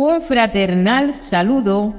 Un 0.00 0.20
fraternal 0.20 1.16
saludo 1.16 1.92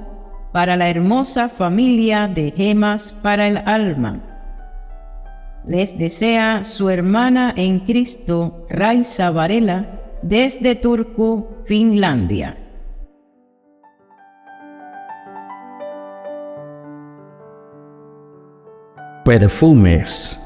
para 0.54 0.78
la 0.78 0.88
hermosa 0.88 1.50
familia 1.50 2.30
de 2.30 2.54
Gemas 2.56 3.12
para 3.12 3.46
el 3.46 3.58
Alma. 3.58 4.22
Les 5.66 5.98
desea 5.98 6.64
su 6.64 6.90
hermana 6.90 7.54
en 7.58 7.80
Cristo, 7.80 8.66
Raiza 8.70 9.32
Varela, 9.32 9.86
desde 10.22 10.76
Turku, 10.76 11.46
Finlandia. 11.66 12.56
perfumes. 19.26 20.40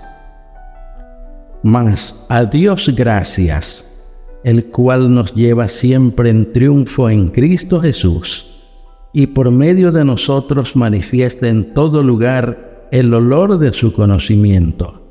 Mas 1.61 2.25
a 2.27 2.43
Dios 2.43 2.89
gracias, 2.93 3.92
el 4.43 4.65
cual 4.65 5.13
nos 5.13 5.33
lleva 5.33 5.67
siempre 5.67 6.29
en 6.29 6.51
triunfo 6.51 7.09
en 7.09 7.29
Cristo 7.29 7.81
Jesús, 7.81 8.61
y 9.13 9.27
por 9.27 9.51
medio 9.51 9.91
de 9.91 10.03
nosotros 10.03 10.75
manifiesta 10.75 11.47
en 11.47 11.73
todo 11.73 12.03
lugar 12.03 12.87
el 12.91 13.13
olor 13.13 13.57
de 13.57 13.71
su 13.73 13.93
conocimiento. 13.93 15.01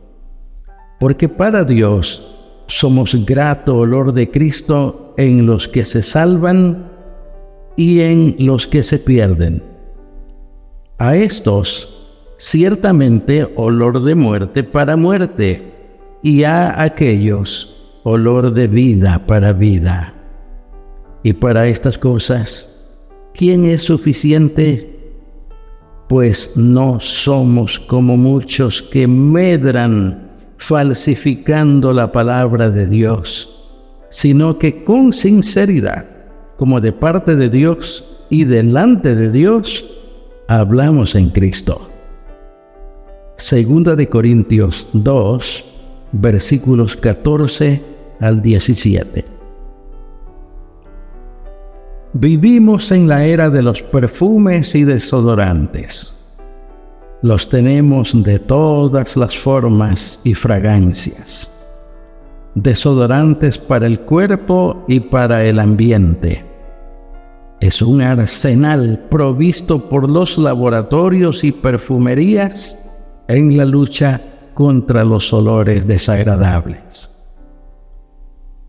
Porque 1.00 1.28
para 1.28 1.64
Dios 1.64 2.28
somos 2.66 3.14
grato 3.24 3.76
olor 3.76 4.12
de 4.12 4.30
Cristo 4.30 5.14
en 5.16 5.46
los 5.46 5.68
que 5.68 5.84
se 5.84 6.02
salvan 6.02 6.90
y 7.76 8.00
en 8.00 8.36
los 8.38 8.66
que 8.66 8.82
se 8.82 8.98
pierden. 8.98 9.62
A 10.98 11.16
estos 11.16 12.02
ciertamente 12.36 13.52
olor 13.56 14.02
de 14.02 14.14
muerte 14.14 14.64
para 14.64 14.96
muerte, 14.96 15.72
y 16.22 16.44
a 16.44 16.80
aquellos 16.82 17.81
olor 18.04 18.52
de 18.52 18.66
vida 18.66 19.26
para 19.26 19.52
vida. 19.52 20.14
Y 21.22 21.34
para 21.34 21.68
estas 21.68 21.98
cosas, 21.98 22.80
¿quién 23.32 23.64
es 23.64 23.82
suficiente? 23.82 24.88
Pues 26.08 26.56
no 26.56 26.98
somos 27.00 27.78
como 27.78 28.16
muchos 28.16 28.82
que 28.82 29.06
medran 29.06 30.30
falsificando 30.56 31.92
la 31.92 32.12
palabra 32.12 32.70
de 32.70 32.86
Dios, 32.86 33.68
sino 34.08 34.58
que 34.58 34.84
con 34.84 35.12
sinceridad, 35.12 36.06
como 36.56 36.80
de 36.80 36.92
parte 36.92 37.36
de 37.36 37.48
Dios 37.48 38.24
y 38.30 38.44
delante 38.44 39.14
de 39.14 39.30
Dios, 39.30 39.84
hablamos 40.48 41.14
en 41.14 41.30
Cristo. 41.30 41.88
Segunda 43.36 43.96
de 43.96 44.08
Corintios 44.08 44.88
2, 44.92 45.64
versículos 46.12 46.96
14 46.96 47.91
al 48.22 48.40
17. 48.40 49.24
Vivimos 52.14 52.92
en 52.92 53.08
la 53.08 53.24
era 53.24 53.50
de 53.50 53.62
los 53.62 53.82
perfumes 53.82 54.74
y 54.74 54.84
desodorantes. 54.84 56.18
Los 57.20 57.48
tenemos 57.48 58.22
de 58.22 58.38
todas 58.38 59.16
las 59.16 59.36
formas 59.36 60.20
y 60.24 60.34
fragancias. 60.34 61.58
Desodorantes 62.54 63.58
para 63.58 63.86
el 63.86 64.00
cuerpo 64.00 64.84
y 64.86 65.00
para 65.00 65.44
el 65.44 65.58
ambiente. 65.58 66.44
Es 67.60 67.82
un 67.82 68.02
arsenal 68.02 69.06
provisto 69.10 69.88
por 69.88 70.10
los 70.10 70.36
laboratorios 70.38 71.44
y 71.44 71.52
perfumerías 71.52 72.90
en 73.26 73.56
la 73.56 73.64
lucha 73.64 74.20
contra 74.54 75.02
los 75.04 75.32
olores 75.32 75.86
desagradables. 75.86 77.21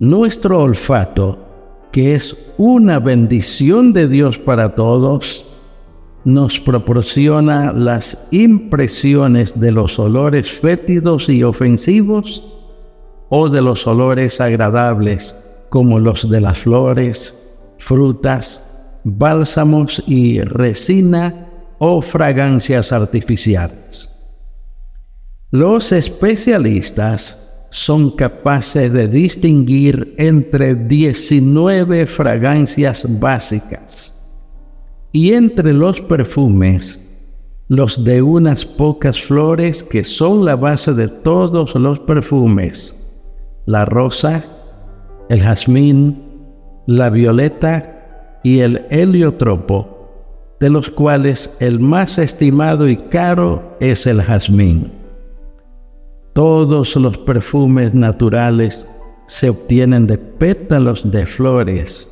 Nuestro 0.04 0.60
olfato, 0.60 1.40
que 1.90 2.14
es 2.14 2.36
una 2.58 3.00
bendición 3.00 3.94
de 3.94 4.10
Dios 4.10 4.38
para 4.38 4.76
todos, 4.76 5.46
nos 6.26 6.60
proporciona 6.60 7.72
las 7.72 8.28
impresiones 8.32 9.62
de 9.62 9.72
los 9.72 9.98
olores 10.00 10.60
fétidos 10.60 11.30
y 11.30 11.42
ofensivos 11.44 12.44
o 13.30 13.48
de 13.48 13.62
los 13.62 13.88
olores 13.88 14.42
agradables 14.42 15.42
como 15.70 16.00
los 16.00 16.30
de 16.30 16.42
las 16.42 16.60
flores, 16.60 17.42
frutas, 17.78 19.00
bálsamos 19.06 20.04
y 20.06 20.42
resina 20.42 21.48
o 21.80 22.02
fragancias 22.02 22.92
artificiales. 22.92 24.10
Los 25.50 25.94
especialistas 25.94 27.53
son 27.74 28.12
capaces 28.12 28.94
de 28.94 29.08
distinguir 29.08 30.14
entre 30.20 30.76
19 30.76 32.06
fragancias 32.06 33.20
básicas 33.20 34.30
y 35.12 35.34
entre 35.34 35.74
los 35.74 36.00
perfumes, 36.00 37.18
los 37.70 38.04
de 38.04 38.22
unas 38.22 38.64
pocas 38.64 39.20
flores 39.20 39.82
que 39.82 40.04
son 40.04 40.46
la 40.46 40.56
base 40.56 40.94
de 40.94 41.08
todos 41.08 41.74
los 41.74 42.00
perfumes, 42.00 43.12
la 43.66 43.86
rosa, 43.86 44.46
el 45.30 45.42
jazmín, 45.42 46.22
la 46.86 47.10
violeta 47.10 48.40
y 48.44 48.60
el 48.60 48.86
heliotropo, 48.92 50.58
de 50.60 50.70
los 50.70 50.92
cuales 50.92 51.58
el 51.60 51.80
más 51.80 52.20
estimado 52.20 52.88
y 52.88 52.98
caro 52.98 53.76
es 53.80 54.06
el 54.06 54.22
jazmín. 54.22 55.03
Todos 56.34 56.96
los 56.96 57.20
perfumes 57.20 57.94
naturales 57.94 58.90
se 59.28 59.50
obtienen 59.50 60.08
de 60.08 60.18
pétalos 60.18 61.10
de 61.12 61.26
flores 61.28 62.10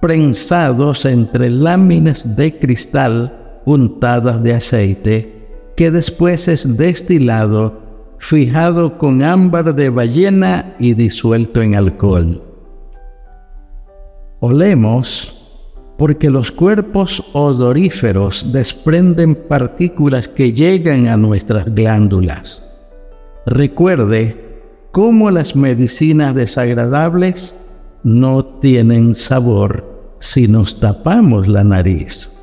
prensados 0.00 1.04
entre 1.04 1.50
láminas 1.50 2.36
de 2.36 2.58
cristal 2.58 3.60
untadas 3.66 4.42
de 4.42 4.54
aceite, 4.54 5.72
que 5.76 5.90
después 5.90 6.48
es 6.48 6.76
destilado, 6.78 8.14
fijado 8.18 8.96
con 8.96 9.22
ámbar 9.22 9.74
de 9.74 9.90
ballena 9.90 10.74
y 10.78 10.94
disuelto 10.94 11.60
en 11.60 11.74
alcohol. 11.74 12.42
Olemos 14.40 15.36
porque 15.98 16.30
los 16.30 16.50
cuerpos 16.50 17.22
odoríferos 17.34 18.52
desprenden 18.52 19.34
partículas 19.34 20.28
que 20.28 20.50
llegan 20.50 21.08
a 21.08 21.18
nuestras 21.18 21.74
glándulas 21.74 22.70
Recuerde 23.46 24.60
cómo 24.92 25.30
las 25.30 25.56
medicinas 25.56 26.34
desagradables 26.34 27.58
no 28.02 28.44
tienen 28.44 29.14
sabor 29.14 30.14
si 30.18 30.46
nos 30.46 30.78
tapamos 30.78 31.48
la 31.48 31.64
nariz. 31.64 32.36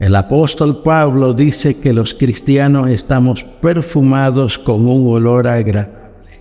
El 0.00 0.16
apóstol 0.16 0.82
Pablo 0.82 1.32
dice 1.34 1.78
que 1.78 1.92
los 1.92 2.14
cristianos 2.14 2.90
estamos 2.90 3.44
perfumados 3.44 4.58
con 4.58 4.88
un 4.88 5.06
olor 5.06 5.46
agradable, 5.46 6.40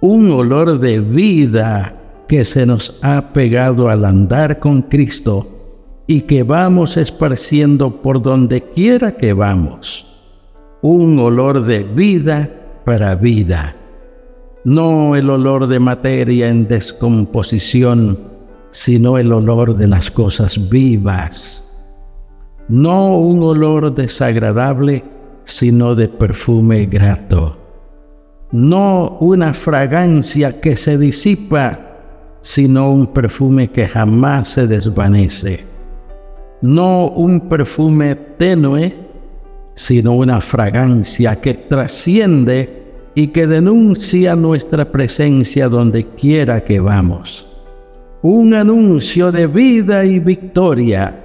un 0.00 0.30
olor 0.30 0.78
de 0.78 1.00
vida 1.00 1.96
que 2.28 2.44
se 2.44 2.66
nos 2.66 2.98
ha 3.02 3.32
pegado 3.32 3.88
al 3.88 4.04
andar 4.04 4.58
con 4.58 4.82
Cristo 4.82 5.46
y 6.06 6.22
que 6.22 6.42
vamos 6.42 6.96
esparciendo 6.96 8.02
por 8.02 8.20
donde 8.20 8.62
quiera 8.62 9.12
que 9.12 9.32
vamos 9.32 10.09
un 10.82 11.18
olor 11.18 11.64
de 11.64 11.84
vida 11.84 12.48
para 12.84 13.14
vida, 13.14 13.76
no 14.64 15.14
el 15.14 15.28
olor 15.28 15.66
de 15.66 15.78
materia 15.78 16.48
en 16.48 16.66
descomposición, 16.68 18.18
sino 18.70 19.18
el 19.18 19.32
olor 19.32 19.76
de 19.76 19.88
las 19.88 20.10
cosas 20.10 20.68
vivas, 20.70 21.66
no 22.68 23.18
un 23.18 23.42
olor 23.42 23.94
desagradable, 23.94 25.04
sino 25.44 25.94
de 25.94 26.08
perfume 26.08 26.86
grato, 26.86 27.58
no 28.52 29.18
una 29.20 29.52
fragancia 29.52 30.60
que 30.60 30.76
se 30.76 30.96
disipa, 30.96 31.88
sino 32.40 32.90
un 32.90 33.08
perfume 33.08 33.70
que 33.70 33.86
jamás 33.86 34.48
se 34.48 34.66
desvanece, 34.66 35.64
no 36.62 37.08
un 37.08 37.48
perfume 37.48 38.14
tenue, 38.14 39.09
sino 39.74 40.12
una 40.12 40.40
fragancia 40.40 41.40
que 41.40 41.54
trasciende 41.54 42.80
y 43.14 43.28
que 43.28 43.46
denuncia 43.46 44.36
nuestra 44.36 44.90
presencia 44.90 45.68
donde 45.68 46.06
quiera 46.06 46.62
que 46.64 46.80
vamos. 46.80 47.46
un 48.22 48.52
anuncio 48.52 49.32
de 49.32 49.46
vida 49.46 50.04
y 50.04 50.18
victoria. 50.18 51.24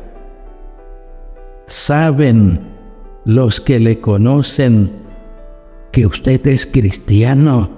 Saben 1.67 2.59
los 3.25 3.59
que 3.59 3.79
le 3.79 3.99
conocen 3.99 4.91
que 5.91 6.05
usted 6.05 6.45
es 6.47 6.65
cristiano 6.65 7.69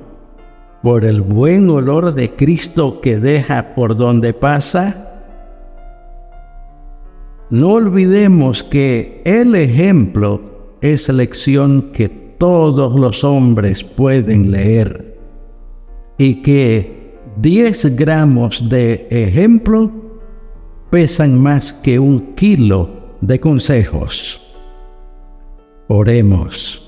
por 0.84 1.04
el 1.04 1.22
buen 1.22 1.70
olor 1.70 2.14
de 2.14 2.36
Cristo 2.36 3.02
que 3.02 3.18
deja 3.18 3.74
por 3.74 3.96
donde 3.96 4.34
pasa. 4.34 5.24
No 7.50 7.70
olvidemos 7.70 8.64
que 8.64 9.22
el 9.26 9.56
ejemplo 9.56 10.57
es 10.94 11.10
lección 11.10 11.92
que 11.92 12.10
todos 12.10 13.00
los 13.00 13.24
hombres 13.24 13.84
pueden 13.84 14.52
leer 14.52 15.18
y 16.18 16.42
que 16.42 17.18
10 17.38 17.96
gramos 17.96 18.70
de 18.70 19.08
ejemplo 19.10 19.92
pesan 20.90 21.40
más 21.40 21.74
que 21.74 22.00
un 22.00 22.34
kilo 22.36 22.90
de 23.22 23.40
consejos. 23.40 24.42
Oremos. 25.88 26.84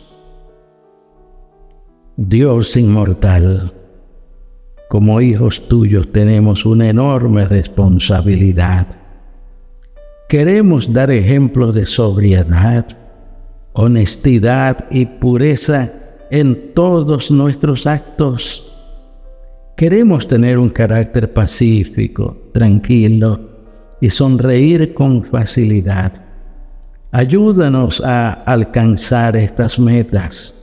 Dios 2.18 2.76
inmortal, 2.76 3.74
como 4.90 5.22
hijos 5.22 5.68
tuyos 5.68 6.12
tenemos 6.12 6.66
una 6.66 6.90
enorme 6.90 7.46
responsabilidad. 7.46 8.88
Queremos 10.28 10.92
dar 10.92 11.12
ejemplos 11.12 11.74
de 11.76 11.86
sobriedad, 11.86 12.86
honestidad 13.74 14.86
y 14.92 15.06
pureza 15.06 15.92
en 16.32 16.74
todos 16.74 17.32
nuestros 17.32 17.88
actos. 17.88 18.66
Queremos 19.76 20.28
tener 20.28 20.58
un 20.58 20.70
carácter 20.70 21.32
pacífico, 21.34 22.50
tranquilo 22.54 23.40
y 24.02 24.10
sonreír 24.10 24.94
con 24.94 25.24
facilidad. 25.24 26.14
Ayúdanos 27.12 28.02
a 28.02 28.34
alcanzar 28.34 29.36
estas 29.36 29.80
metas. 29.80 30.56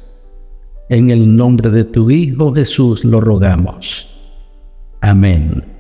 En 0.89 1.11
el 1.11 1.35
nombre 1.35 1.71
de 1.71 1.85
tu 1.85 2.11
Hijo 2.11 2.55
Jesús 2.55 3.05
lo 3.05 3.21
rogamos. 3.21 4.09
Amén. 5.01 5.76